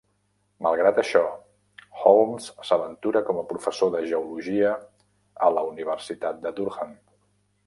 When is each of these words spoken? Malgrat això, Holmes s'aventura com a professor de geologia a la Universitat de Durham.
Malgrat 0.67 1.01
això, 1.01 1.19
Holmes 2.05 2.47
s'aventura 2.69 3.23
com 3.29 3.43
a 3.43 3.45
professor 3.53 3.93
de 3.97 4.03
geologia 4.15 4.75
a 5.49 5.55
la 5.59 5.69
Universitat 5.73 6.45
de 6.49 6.59
Durham. 6.63 7.01